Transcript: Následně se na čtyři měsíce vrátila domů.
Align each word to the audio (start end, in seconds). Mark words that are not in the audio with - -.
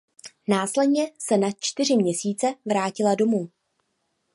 Následně 0.47 1.11
se 1.19 1.37
na 1.37 1.49
čtyři 1.59 1.95
měsíce 1.95 2.53
vrátila 2.65 3.15
domů. 3.15 3.49